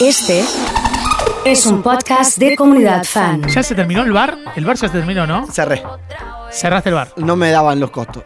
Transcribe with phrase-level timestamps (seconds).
[0.00, 0.44] Este
[1.44, 3.42] es un podcast de comunidad fan.
[3.48, 4.36] ¿Ya se terminó el bar?
[4.56, 5.46] El bar ya se terminó, ¿no?
[5.50, 5.82] Cerré.
[6.50, 8.22] Cerraste el bar No me daban los costos.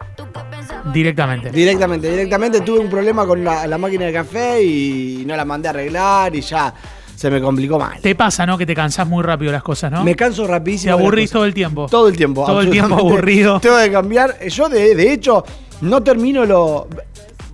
[0.93, 1.49] directamente.
[1.51, 5.67] Directamente, directamente tuve un problema con la, la máquina de café y no la mandé
[5.67, 6.73] a arreglar y ya
[7.15, 7.99] se me complicó mal.
[8.01, 8.57] Te pasa, ¿no?
[8.57, 10.03] Que te cansás muy rápido las cosas, ¿no?
[10.03, 10.91] Me canso Te rapidísimo.
[10.93, 11.87] las aburrís todo el tiempo.
[11.89, 12.45] Todo el tiempo.
[12.45, 13.59] Todo el tiempo aburrido.
[13.61, 14.39] Tengo que cambiar.
[14.47, 15.43] Yo, de, de hecho,
[15.81, 16.83] no termino los.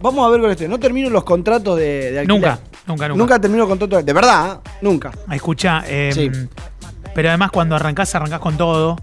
[0.01, 0.67] Vamos a ver con esto.
[0.67, 2.27] No termino los contratos de, de alquiler.
[2.27, 2.59] Nunca,
[2.89, 3.17] nunca, nunca.
[3.17, 4.05] Nunca termino contratos.
[4.05, 4.69] De verdad, ¿eh?
[4.81, 5.11] nunca.
[5.31, 6.29] Escucha, eh, Sí.
[7.15, 8.97] pero además cuando arrancás, arrancás con todo.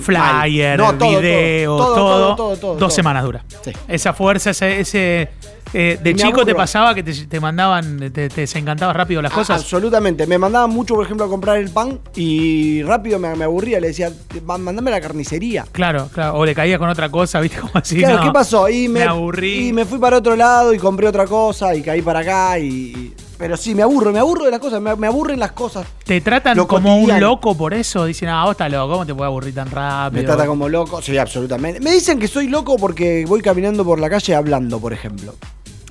[0.00, 2.90] Flyer, No, todo, video, todo, todo, todo, todo, todo, todo, Dos todo.
[2.90, 3.44] semanas dura.
[3.62, 3.70] Sí.
[3.86, 4.80] Esa fuerza, ese.
[4.80, 5.28] ese,
[5.72, 9.30] eh, de Me chico te pasaba que te, te mandaban, te, te desencantabas rápido las
[9.30, 9.60] A- cosas.
[9.60, 10.26] Absolutamente.
[10.26, 13.78] Me mandaban mucho, por ejemplo, a comprar el pan y rápido me, me aburría.
[13.78, 14.10] Le decía,
[14.48, 15.64] "Va, mandame a la carnicería.
[15.70, 16.38] Claro, claro.
[16.38, 17.58] O le caía con otra cosa, ¿viste?
[17.60, 17.98] Como así.
[17.98, 18.68] claro, no, ¿qué pasó?
[18.68, 19.68] Y me, me aburrí.
[19.68, 22.64] Y me fui para otro lado y compré otra cosa y caí para acá y...
[22.66, 25.86] y- pero sí, me aburro, me aburro de las cosas, me, me aburren las cosas.
[26.04, 28.04] Te tratan Lo como un loco por eso.
[28.04, 30.22] Dicen, ah, vos estás loco, ¿cómo te puede aburrir tan rápido?
[30.22, 31.00] Me trata como loco.
[31.02, 31.80] Sí, absolutamente.
[31.80, 35.34] Me dicen que soy loco porque voy caminando por la calle hablando, por ejemplo.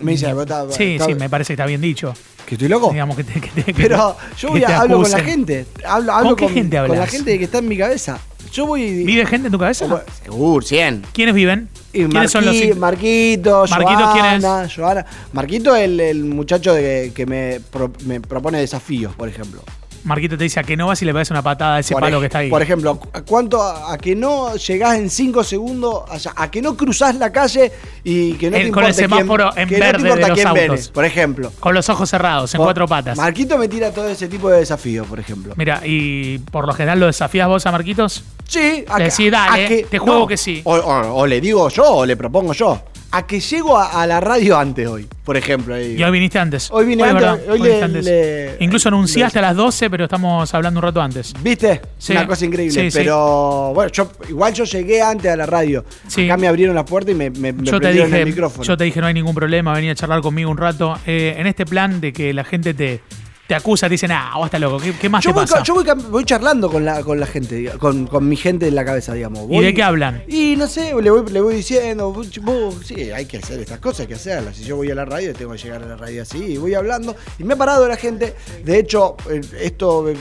[0.01, 2.13] Me dicen, "Vos estás- Sí, sí, me parece que está bien dicho.
[2.45, 2.91] ¿Que estoy loco?
[2.91, 5.65] Digamos que te, que te- Pero yo voy a- hablo con la gente.
[5.87, 8.19] Hablo, hablo qué gente Con la gente que está en mi cabeza.
[8.53, 9.03] Yo voy...
[9.03, 10.03] ¿Vive gente en tu cabeza?
[10.23, 11.05] Seguro, 100.
[11.11, 11.69] ¿Quiénes viven?
[11.91, 14.41] ¿Quiénes son los Marqui- Marquito, Marquito, ¿quién es?
[14.43, 15.05] Joana, Joana.
[15.33, 19.61] Marquito el, el muchacho de- que me, pro- me propone desafíos, por ejemplo.
[20.03, 22.01] Marquito te dice a que no vas y le pegas una patada a ese por
[22.01, 22.49] palo ej- que está ahí.
[22.49, 26.33] Por ejemplo, ¿a ¿cuánto a, a que no llegás en 5 segundos allá?
[26.35, 27.71] A que no cruzás la calle
[28.03, 30.27] y que no El- te con el quién- semáforo en que no te verde de
[30.27, 30.89] los quién autos.
[30.89, 31.51] por ejemplo.
[31.59, 33.15] Con los ojos cerrados, en Por- cuatro patas.
[33.17, 35.53] Marquito me tira todo ese tipo de desafíos, por ejemplo.
[35.55, 38.25] Mira, y por lo general lo desafías vos a Marquitos.
[38.47, 40.61] Sí, a decís, dale, a que- te juego que sí.
[40.65, 42.81] O, o- o le digo yo o le propongo yo.
[43.15, 45.75] A que llego a, a la radio antes hoy, por ejemplo.
[45.75, 45.95] ahí.
[45.99, 46.69] Y hoy viniste antes.
[46.71, 48.05] Hoy vine es antes, verdad, hoy viniste le- antes.
[48.05, 51.31] le- Incluso anunciaste le- a las 12, pero estamos hablando un rato antes.
[51.43, 51.79] ¿Viste?
[51.99, 52.13] Sí.
[52.13, 52.73] Una cosa increíble.
[52.73, 52.97] Sí, sí.
[52.97, 55.85] pero bueno, yo igual yo llegué antes a la radio.
[56.07, 56.25] Sí.
[56.25, 58.63] Acá me abrieron la puerta y me, me, me yo te dije, el micrófono.
[58.63, 60.97] yo te dije no hay ningún problema, venía a charlar conmigo un rato.
[61.05, 62.99] Eh, en este plan de que la gente te,
[63.47, 65.63] te acusa, te dicen, ah, vos estás loco, ¿qué, qué más Yo te voy, pasa?
[65.63, 65.75] yo
[66.09, 69.47] voy, charlando con la, con la gente, con, con mi gente en la cabeza, digamos.
[69.49, 70.23] ¿Y de qué hablan?
[70.27, 74.01] Y no sé, le voy, le voy diciendo, vos, sí, hay que hacer estas cosas,
[74.01, 74.55] hay que hacerlas.
[74.55, 76.73] Si yo voy a la radio, tengo que llegar a la radio así, y voy
[76.73, 77.15] hablando.
[77.37, 78.33] Y me ha parado la gente.
[78.63, 80.15] De hecho, eh, esto eh,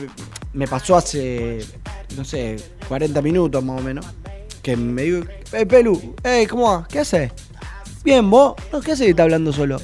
[0.55, 1.65] me pasó hace,
[2.17, 2.57] no sé,
[2.89, 4.05] 40 minutos más o menos.
[4.63, 6.89] Que me digo, hey, Pelu, hey, ¿cómo va?
[6.89, 7.31] ¿Qué haces?
[8.03, 8.55] Bien, vos.
[8.73, 9.81] No, ¿qué haces que está hablando solo?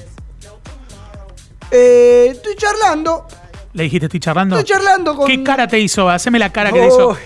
[1.70, 3.26] Eh, estoy charlando.
[3.74, 4.58] Le dijiste, estoy charlando.
[4.58, 5.26] Estoy charlando con.
[5.26, 6.08] ¿Qué cara te hizo?
[6.08, 7.18] Haceme la cara que te Oh, hizo.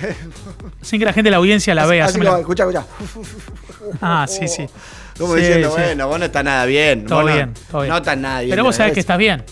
[0.80, 2.06] Sin que la gente de la audiencia la vea.
[2.06, 2.86] Así la- escucha, escucha.
[4.00, 4.66] Ah, sí, sí.
[5.18, 5.74] Como Sí, diciendo, sí.
[5.82, 7.04] bueno, vos no está nada bien.
[7.06, 7.90] Todo vos no- bien, todo bien.
[7.90, 8.50] No está nada bien.
[8.50, 9.44] Pero vos sabés que estás bien.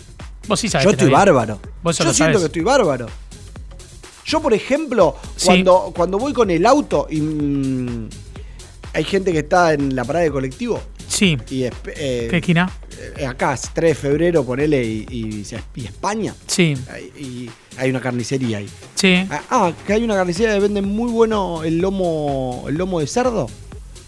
[0.49, 1.35] Vos sí sabés Yo que estoy estás bien.
[1.35, 1.61] bárbaro.
[1.83, 2.41] Vos eso Yo lo siento sabés.
[2.43, 3.07] que estoy bárbaro.
[4.25, 5.47] Yo, por ejemplo, Sí.
[5.47, 8.09] cuando, cuando voy con el auto y mm,
[8.95, 11.37] hay gente que está en la parada de colectivo Sí.
[11.51, 11.73] y eh,
[12.31, 12.71] ¿Qué esquina?
[13.17, 16.75] Eh, acá es 3 de febrero, ponele, y, y, se- y España, Sí.
[17.19, 18.69] y hay una carnicería ahí.
[18.95, 19.15] Sí.
[19.31, 23.07] Ah, Ah, que hay una carnicería que vende muy bueno el lomo, el lomo de
[23.07, 23.49] cerdo.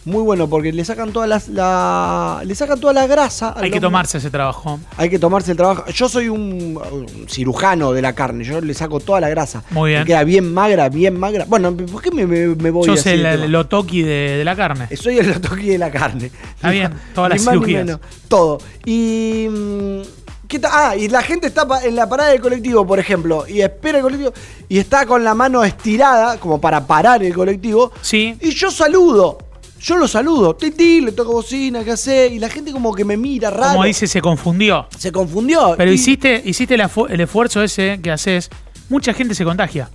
[0.04, 3.54] Muy bueno, porque le sacan todas las, la, le sacan toda la grasa.
[3.56, 4.80] Hay que tomarse ese trabajo.
[4.96, 5.84] Hay que tomarse el trabajo.
[5.92, 8.42] Yo soy un, un cirujano de la carne.
[8.42, 9.62] Yo le saco toda la grasa.
[9.70, 10.00] Muy bien.
[10.00, 11.44] Me queda bien magra, bien magra.
[11.46, 14.56] Bueno, ¿por qué me, me- me voy Sos así el, el lotoki de, de la
[14.56, 14.88] carne.
[14.96, 16.32] Soy el toque de la carne.
[16.56, 17.84] Está bien, todas las cirugías.
[17.84, 18.00] menos.
[18.28, 18.58] Todo.
[18.84, 19.46] Y.
[19.50, 20.00] mm,
[20.48, 23.62] ¿Qué ta- ah, y la gente está en la parada del colectivo, por ejemplo, y
[23.62, 24.32] espera el colectivo,
[24.68, 27.90] y está con la mano estirada, como para parar el colectivo.
[28.02, 28.36] Sí.
[28.40, 29.38] Y yo saludo.
[29.82, 30.54] Yo lo saludo.
[30.54, 32.28] Titi, le toco bocina, ¿qué hace?
[32.28, 33.72] Y la gente como que me mira raro.
[33.72, 34.86] Como dice, se confundió.
[34.96, 35.74] Se confundió.
[35.76, 38.48] Pero Y- hiciste, hiciste el, esfuerzo ese que haces.
[38.88, 39.90] Mucha gente se contagia.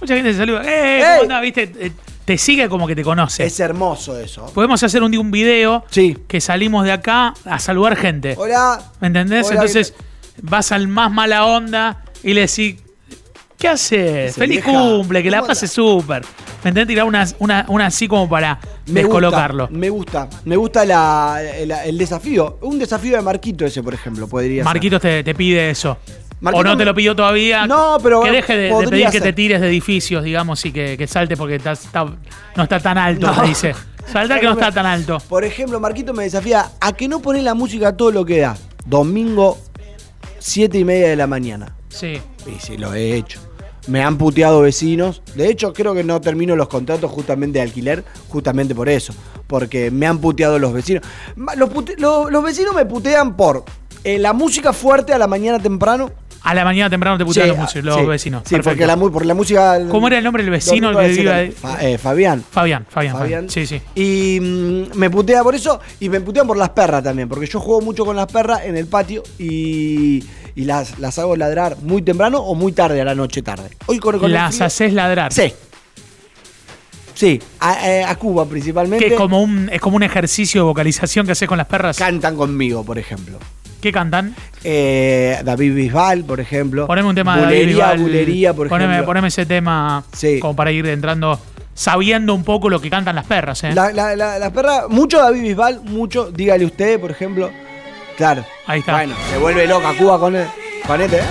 [0.00, 0.62] Mucha gente se saluda.
[0.64, 1.00] ¡Eh!
[1.10, 1.42] ¿Cómo andás?
[1.42, 1.72] ¿Viste?
[1.78, 1.92] Eh,
[2.24, 3.44] Te sigue como que te conoce.
[3.44, 4.46] Es hermoso eso.
[4.54, 6.16] Podemos hacer un día un video Sí.
[6.28, 8.34] que salimos de acá a saludar gente.
[8.38, 8.80] Hola.
[9.00, 9.46] ¿Me entendés?
[9.46, 9.94] Hola, Entonces
[10.42, 12.76] vas al más mala onda y le decís,
[13.58, 14.34] ¿qué haces?
[14.36, 16.22] Feliz "Vieja, cumple, que la ¿cómo pases súper.
[16.62, 16.88] ¿Me entendés?
[16.88, 19.64] Tirar una, una, una así como para Me descolocarlo.
[19.68, 20.28] Gusta, me gusta.
[20.44, 22.58] Me gusta la- la- el desafío.
[22.62, 24.64] Un desafío de Marquito ese, por ejemplo, podría ser.
[24.64, 25.96] Marquitos te, te pide eso.
[26.40, 27.66] Marquito o no te lo pidió todavía.
[27.66, 29.22] No, pero Que deje de- de, pedir que ser.
[29.22, 31.74] te tires de edificios, digamos, y que, que salte porque está-
[32.56, 33.42] no está tan alto, No.
[33.42, 33.74] dice.
[34.10, 35.18] Salta que no está tan alto.
[35.28, 38.40] Por ejemplo, Marquito me desafía a que no pones la música a todo lo que
[38.40, 38.56] da.
[38.86, 39.58] Domingo,
[40.38, 41.74] 7 y media de la mañana.
[41.90, 42.20] Sí.
[42.46, 43.38] Y sí, lo he hecho.
[43.86, 45.22] Me han puteado vecinos.
[45.34, 49.12] De hecho, creo que no termino los contratos justamente de alquiler, justamente por eso.
[49.46, 51.02] Porque me han puteado los vecinos.
[51.56, 53.64] Los, pute- lo- los vecinos me putean por
[54.04, 56.10] eh, la música fuerte a la mañana temprano.
[56.42, 58.42] A la mañana temprano te putean Sí, los, sí, vecinos.
[58.46, 58.70] Sí, Perfecto.
[58.70, 59.78] porque la, mu- por la música.
[59.90, 61.50] ¿Cómo era el nombre del vecino que ahí?
[61.50, 62.42] Fa- eh, Fabián.
[62.50, 63.16] Fabián, Fabián, Fabián.
[63.18, 63.50] Fabián.
[63.50, 63.80] Sí, sí.
[63.94, 67.60] Y mm, me putea por eso y me putean por las perras también, porque yo
[67.60, 70.24] juego mucho con las perras en el patio y,
[70.54, 73.70] y las, las hago ladrar muy temprano o muy tarde a la noche tarde.
[73.86, 75.32] Hoy con, con Las haces ladrar.
[75.32, 75.52] Sí.
[77.14, 79.04] Sí, a, eh, a Cuba principalmente.
[79.04, 81.96] Que es como un, es como un ejercicio de vocalización que haces con las perras.
[81.98, 83.38] Cantan conmigo, por ejemplo.
[83.82, 84.34] ¿Qué cantan?
[84.64, 86.86] Eh, David Bisbal, por ejemplo.
[86.86, 87.98] Poneme un tema de David Bisbal.
[87.98, 89.06] Bulería, por poneme, ejemplo.
[89.06, 90.38] poneme ese tema Sí.
[90.38, 91.38] como para ir entrando,
[91.74, 93.72] sabiendo un poco lo que cantan las perras, ¿eh?
[93.74, 97.50] La- la- la- las perras, mucho David Bisbal, mucho, dígale usted, por ejemplo.
[98.20, 98.44] Claro.
[98.66, 98.92] Ahí está.
[98.92, 100.46] Bueno, se vuelve loca Cuba con, el-
[100.86, 101.22] con este.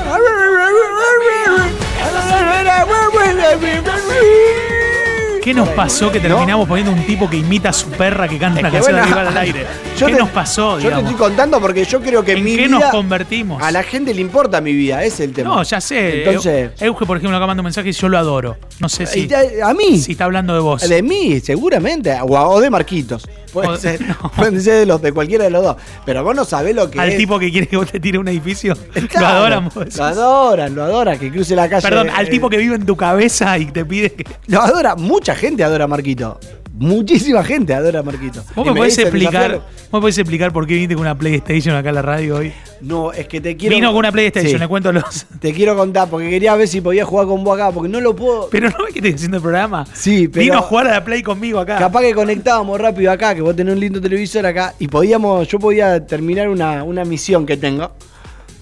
[5.43, 6.27] ¿Qué nos pasó que ¿No?
[6.27, 8.95] terminamos poniendo un tipo que imita a su perra que canta Es una que canción
[8.95, 9.65] de bueno, Bisbal al aire?
[9.97, 11.11] ¿Qué te- nos pasó, Yo te digamos?
[11.11, 12.79] estoy contando porque yo creo que ¿En mi qué vida.
[12.79, 13.61] nos convertimos?
[13.63, 15.55] A la gente le importa mi vida, ese es el tema.
[15.55, 16.23] No, ya sé.
[16.23, 16.71] Entonces.
[16.79, 18.57] Eu- Euge, por ejemplo, acá manda un mensaje y yo lo adoro.
[18.79, 19.29] No sé si,
[19.63, 19.97] a mí.
[19.99, 20.87] si está hablando de vos.
[20.87, 22.15] De mí, seguramente.
[22.21, 23.27] O, o de Marquitos.
[23.51, 24.31] Puede O- ser, no.
[24.35, 25.75] Pueden ser de los de cualquiera de los dos.
[26.05, 27.17] Pero vos no sabés lo que Al es.
[27.17, 28.73] tipo que quiere que vos te tire un edificio.
[29.19, 29.95] Lo adoran vos.
[29.97, 31.81] Lo adoran, lo adoran, que cruce la calle.
[31.87, 34.25] Perdón, al eh, tipo que vive en tu cabeza y te pide que.
[34.47, 36.39] Lo adora, mucha gente adora a Marquito.
[36.79, 38.41] Muchísima gente adora a Marquito.
[38.55, 41.89] ¿Vos me, podés explicar, ¿Vos me podés explicar por qué viniste con una PlayStation acá
[41.89, 42.53] a la radio hoy?
[42.79, 43.75] No, es que te quiero.
[43.75, 45.25] Vino con una PlayStation, Sí, le cuento los.
[45.41, 48.15] Te quiero contar, porque quería ver si podía jugar con vos acá, porque no lo
[48.15, 48.47] puedo.
[48.49, 49.85] Pero no ves que estoy haciendo el programa.
[49.93, 51.77] Sí, pero- Vino a jugar a la Play conmigo acá.
[51.77, 55.59] Capaz que conectábamos rápido acá, que vos tenés un lindo televisor acá, y podíamos, yo
[55.59, 57.91] podía terminar una, una misión que tengo.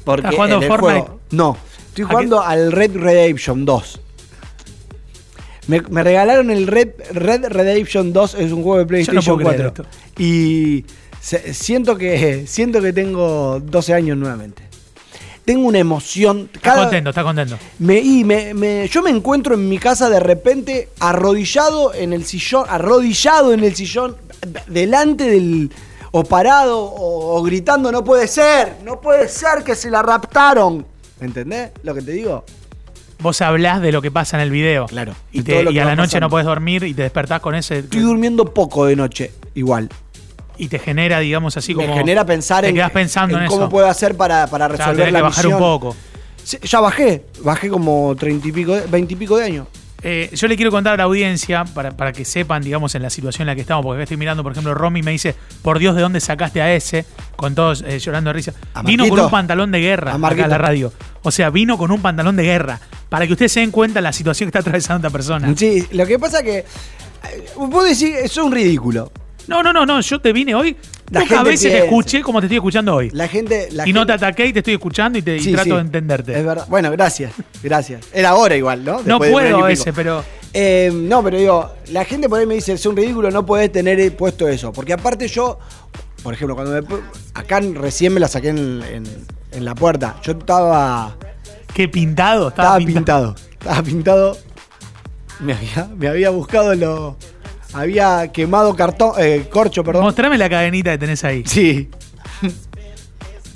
[0.04, 1.00] Porque ¿Estás jugando en el Fortnite?
[1.02, 1.58] juego- no,
[1.90, 4.00] estoy ¿A jugando al Red Redemption 2.
[5.68, 9.74] Me, me regalaron el Red, Red Redemption 2, es un juego de PlayStation puedo creer
[9.74, 9.86] 4.
[10.18, 10.86] Y
[11.22, 14.64] se- siento, que, siento que tengo 12 años nuevamente.
[15.46, 16.50] Tengo una emoción.
[16.54, 17.58] Está contento, está contento.
[17.80, 22.26] Me, y me, me- yo me encuentro en mi casa de repente arrodillado en el
[22.26, 24.18] sillón, arrodillado en el sillón,
[24.68, 25.72] delante del.
[26.12, 30.86] o parado, o, o gritando, no puede ser, no puede ser que se la raptaron.
[31.22, 32.44] ¿Entendés lo que te digo?
[33.20, 34.86] Vos hablás de lo que pasa en el video.
[34.86, 35.14] Claro.
[35.32, 36.20] Y, te- a la noche pasando.
[36.26, 37.80] no podés dormir y te despertás con ese.
[37.80, 39.90] Estoy durmiendo poco de noche, igual.
[40.58, 41.88] Y te genera, digamos así como.
[41.88, 43.70] me genera pensar te en, quedás pensando en, cómo eso.
[43.70, 45.96] puedo hacer para, para resolver la que bajar un poco.
[46.64, 49.68] Ya bajé, bajé como treinta y pico, de- 20 y pico de años.
[50.04, 53.10] Eh, yo le quiero contar a la audiencia, para, para que sepan, digamos, en la
[53.10, 55.96] situación en la que estamos, porque estoy mirando, por ejemplo, Romy me dice, por Dios,
[55.96, 57.06] ¿de dónde sacaste a ese?
[57.36, 58.54] Con todos eh, llorando de risa.
[58.76, 60.94] A Vino con un pantalón de guerra A acá a la radio.
[61.24, 62.80] O sea, vino con un pantalón de guerra.
[63.10, 65.54] Para que ustedes se den cuenta la situación que está atravesando esta persona.
[65.56, 66.58] Sí, lo que pasa que.
[66.60, 66.66] eh,
[67.56, 69.12] Vos decís, es un ridículo.
[69.48, 70.02] No, no, no, no.
[70.02, 70.76] Yo te vine hoy.
[71.10, 73.10] La gente veces te escuché como te estoy escuchando hoy.
[73.12, 73.70] La gente.
[73.72, 75.80] La y no te ataqué y te estoy escuchando y, te, y trato sí, de
[75.80, 76.38] entenderte.
[76.38, 76.66] Es verdad.
[76.68, 77.32] Bueno, gracias.
[77.64, 78.06] Gracias.
[78.14, 78.96] Era hora igual, ¿no?
[79.06, 80.22] no Después puedo ese, pero.
[80.54, 83.72] Eh, no, pero digo, la gente por ahí me dice, es un ridículo, no podés
[83.72, 84.74] tener eh, puesto eso.
[84.74, 85.60] Porque aparte yo,
[86.24, 86.98] por ejemplo, cuando me.
[87.34, 90.18] Acá recién me la saqué en, en- en la puerta.
[90.24, 91.16] Yo estaba.
[91.74, 92.50] Qué pintado.
[92.50, 93.36] Estaba, Estaba pintado.
[93.52, 94.38] Estaba pintado.
[95.40, 97.18] Me había, me había buscado lo.
[97.74, 99.12] Había quemado cartón.
[99.20, 100.04] eh, corcho, perdón.
[100.04, 101.44] Mostrame la cadenita que tenés ahí.
[101.46, 101.90] Sí.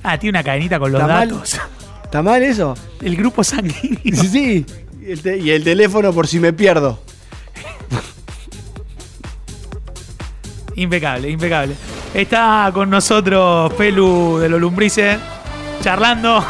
[0.04, 1.30] Ah, tiene una cadenita con los ¿Está mal?
[1.30, 1.60] datos.
[2.04, 2.76] ¿Está mal eso?
[3.02, 4.00] El grupo sanguíneo.
[4.24, 4.66] Sí.
[5.02, 7.00] Y el, y el teléfono por si me pierdo.
[10.76, 11.76] Impecable, impecable.
[12.14, 15.18] Está con nosotros Pelu de los Lumbrices,
[15.82, 16.44] charlando.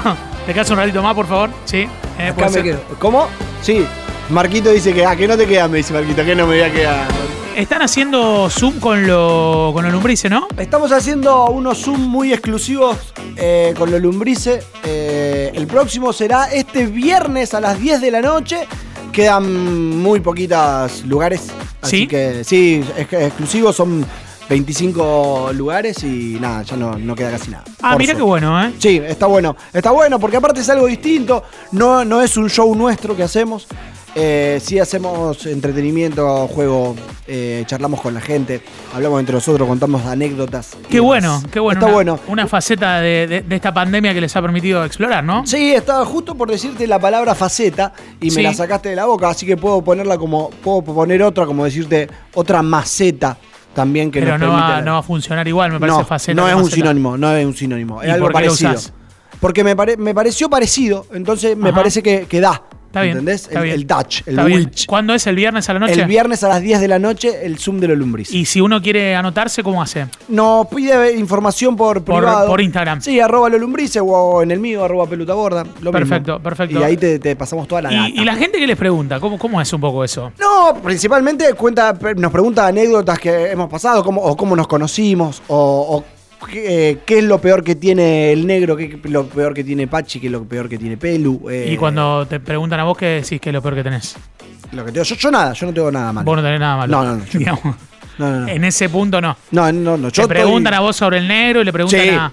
[0.45, 1.49] ¿Te quedas un ratito más, por favor?
[1.65, 1.87] Sí.
[2.19, 2.79] Eh, Acá me quedo.
[2.99, 3.27] ¿Cómo?
[3.61, 3.85] Sí.
[4.29, 6.63] Marquito dice que, ah, que no te quedas, me dice Marquito, que no me voy
[6.63, 7.07] a quedar.
[7.55, 10.47] Están haciendo Zoom con, lo, con los Lumbrices, ¿no?
[10.57, 12.97] Estamos haciendo unos Zoom muy exclusivos
[13.35, 14.65] eh, con los lumbrices.
[14.85, 18.67] Eh, el próximo será este viernes a las 10 de la noche.
[19.11, 21.47] Quedan muy poquitos lugares.
[21.81, 22.07] Así ¿Sí?
[22.07, 24.05] que sí, es exclusivos son
[24.55, 27.63] 25 lugares y nada, ya no, no queda casi nada.
[27.81, 28.73] Ah, mira qué bueno, ¿eh?
[28.79, 29.55] Sí, está bueno.
[29.71, 31.41] Está bueno porque aparte es algo distinto.
[31.71, 33.65] No, no es un show nuestro que hacemos.
[34.13, 38.61] Eh, sí hacemos entretenimiento, juego, eh, charlamos con la gente,
[38.93, 40.75] hablamos entre nosotros, contamos anécdotas.
[40.89, 41.79] Qué bueno, qué bueno.
[41.79, 42.19] Está una, bueno.
[42.27, 45.47] Una faceta de, de- de esta pandemia que les ha permitido explorar, ¿no?
[45.47, 49.29] Sí, estaba justo por decirte la palabra faceta y me la sacaste de la boca,
[49.29, 53.37] así que puedo ponerla como, puedo poner otra, como decirte otra maceta
[53.73, 55.97] también que Pero nos no permite va, la- no va a funcionar igual, me parece
[55.99, 56.41] no, faceta.
[56.41, 58.75] no es un sinónimo, no es un sinónimo, es ¿Y algo por parecido.
[59.39, 62.61] Porque me, pare- me pareció parecido, entonces me parece que, que da,
[62.91, 63.11] Está bien.
[63.19, 63.43] ¿Entendés?
[63.43, 63.75] está el, bien.
[63.77, 64.59] el touch, el Está bien.
[64.59, 64.85] witch.
[64.85, 66.01] ¿Cuándo es el viernes a la noche?
[66.01, 68.33] El viernes a las 10 de la noche, el Zoom de los Lumbris.
[68.33, 70.07] Y si uno quiere anotarse, ¿cómo hace?
[70.27, 72.47] Nos pide información por Por- privado.
[72.49, 72.99] por Instagram.
[73.01, 75.63] Sí, arroba lo lumbrice o en el mío, arroba peluta gorda.
[75.81, 76.43] Lo Perfecto, mismo.
[76.43, 76.79] perfecto.
[76.81, 78.09] Y ahí te, te pasamos toda la data.
[78.09, 80.33] Y, y la gente que les pregunta, ¿cómo, ¿cómo es un poco eso?
[80.37, 85.55] No, principalmente cuenta, nos pregunta anécdotas que hemos pasado, cómo, o cómo nos conocimos, o,
[85.97, 89.53] o qué, eh, qué es lo peor que tiene el negro, qué es lo peor
[89.53, 91.49] que tiene Pachi, qué es lo peor que tiene Pelu.
[91.49, 94.15] eh, Y cuando te preguntan a vos, ¿qué decís que es lo peor que tenés?
[94.71, 96.25] Lo que tengo, yo, yo nada, yo no tengo nada malo.
[96.25, 96.91] Vos no tenés nada malo.
[96.97, 97.63] No, no, no, yo- Digamos.
[98.17, 98.47] No, no, no.
[98.47, 99.35] En ese punto no.
[99.51, 100.11] No, no, no.
[100.11, 102.09] Te Yo preguntan estoy- a vos sobre el negro y le preguntan Sí.
[102.09, 102.31] a,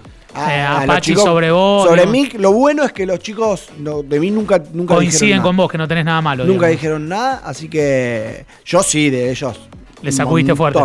[0.55, 1.89] eh, a los Pachi chicos- sobre vos.
[1.89, 5.57] Sobre mí, lo bueno es que los chicos no, de mí nunca, nunca Coinciden con
[5.57, 6.45] vos, que no tenés nada malo.
[6.45, 6.71] Nunca digamos.
[6.73, 9.59] dijeron nada, así que yo sí, de ellos.
[10.03, 10.81] Le un sacudiste fuerte.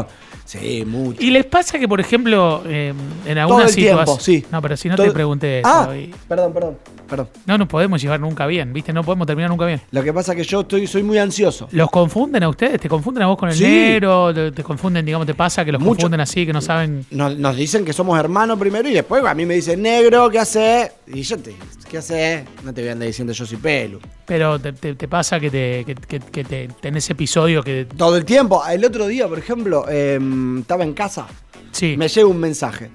[0.59, 1.21] Sí, mucho.
[1.21, 2.93] ¿Y les pasa que, por ejemplo, eh,
[3.25, 4.05] en Todo alguna el situación.
[4.05, 4.45] tiempo, sí.
[4.51, 5.69] No, pero si no Todo- te pregunté eso.
[5.69, 6.77] Ah, y- perdón, perdón,
[7.15, 7.29] perdón.
[7.45, 8.91] No nos podemos llevar nunca bien, ¿viste?
[8.93, 9.81] No podemos terminar nunca bien.
[9.91, 11.67] Lo que pasa es que yo estoy, soy muy ansioso.
[11.71, 12.79] ¿Los confunden a ustedes?
[12.81, 13.63] ¿Te confunden a vos con el Sí.
[13.63, 14.33] negro?
[14.33, 15.91] ¿Te, te confunden, digamos, te pasa que los Mucho.
[15.95, 17.05] confunden así, que no saben?
[17.11, 20.39] Nos, nos dicen que somos hermanos primero y después a mí me dicen, negro, ¿qué
[20.39, 20.91] haces?
[21.07, 21.55] Y yo te
[21.89, 22.43] ¿qué haces?
[22.63, 23.99] No te voy a andar diciendo yo soy pelu.
[24.25, 27.85] Pero te, te- te pasa que, te, que, que- que te tenés episodio que.
[27.95, 28.63] Todo el tiempo.
[28.67, 31.27] El otro día, por ejemplo, em, estaba en casa,
[31.71, 32.89] Sí, me llega un mensaje.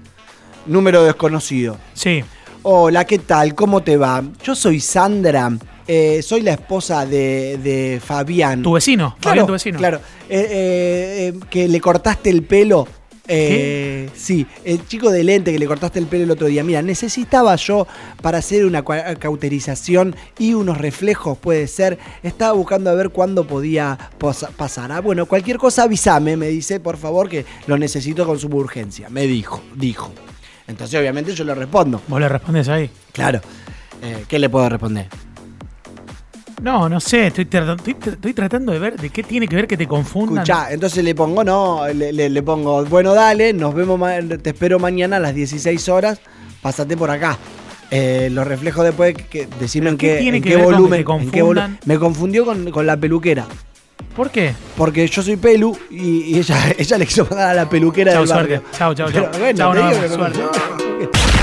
[0.65, 1.77] Número desconocido.
[1.93, 2.23] sí.
[2.63, 3.55] Hola, ¿qué tal?
[3.55, 4.21] ¿Cómo te va?
[4.43, 5.51] Yo soy Sandra,
[5.87, 8.61] eh, soy la esposa de, de Fabián.
[8.61, 9.77] Tu vecino, Claro, Fabián, tu vecino.
[9.79, 9.99] Claro,
[10.29, 12.87] Eh, eh, que le cortaste el pelo.
[14.15, 16.63] Sí, el chico de lente que le cortaste el pelo el otro día.
[16.63, 17.87] Mira, necesitaba yo
[18.23, 21.97] para hacer una cauterización y unos reflejos, puede ser.
[22.23, 23.97] Estaba buscando a ver cuándo podía
[24.57, 24.91] pasar.
[24.91, 29.09] Ah, bueno, cualquier cosa avísame, me dice, por favor, que lo necesito con suma urgencia.
[29.09, 30.11] Me dijo, dijo.
[30.69, 32.01] Entonces, obviamente, yo le respondo.
[32.07, 32.89] Vos le respondes ahí.
[33.11, 33.41] Claro.
[34.01, 35.07] Eh, ¿Qué le puedo responder?
[36.61, 39.65] No, no sé, estoy, tra- estoy, estoy tratando de ver de qué tiene que ver
[39.65, 40.43] que te confundan.
[40.43, 43.99] Escuchá, entonces le pongo, no, le, le- le pongo, bueno, dale, nos vemos,
[44.43, 46.19] te espero mañana a las 16 horas,
[46.61, 47.37] pásate por acá.
[47.91, 51.05] Eh, los reflejos después, que, en ¿Qué en que qué que volumen.
[51.05, 53.45] te en qué volu- me confundió con, con la peluquera,
[54.15, 54.53] ¿Por qué?
[54.75, 58.25] porque yo soy pelu y, y ella, ella le quiso mandar a la peluquera Chau,
[58.25, 58.63] del barrio.
[58.77, 59.39] chau, Pero chau.
[59.39, 60.39] bueno, que me suerte.